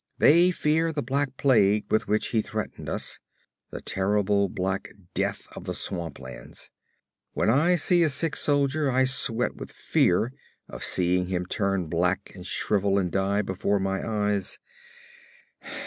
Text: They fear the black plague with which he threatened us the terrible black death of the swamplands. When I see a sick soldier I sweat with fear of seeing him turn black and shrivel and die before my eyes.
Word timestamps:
They 0.17 0.49
fear 0.49 0.91
the 0.91 1.03
black 1.03 1.37
plague 1.37 1.85
with 1.91 2.07
which 2.07 2.29
he 2.29 2.41
threatened 2.41 2.89
us 2.89 3.19
the 3.69 3.81
terrible 3.81 4.49
black 4.49 4.87
death 5.13 5.45
of 5.55 5.65
the 5.65 5.75
swamplands. 5.75 6.71
When 7.33 7.51
I 7.51 7.75
see 7.75 8.01
a 8.01 8.09
sick 8.09 8.35
soldier 8.35 8.89
I 8.89 9.03
sweat 9.03 9.57
with 9.57 9.71
fear 9.71 10.33
of 10.67 10.83
seeing 10.83 11.27
him 11.27 11.45
turn 11.45 11.85
black 11.85 12.31
and 12.33 12.47
shrivel 12.47 12.97
and 12.97 13.11
die 13.11 13.43
before 13.43 13.79
my 13.79 14.01
eyes. 14.31 14.57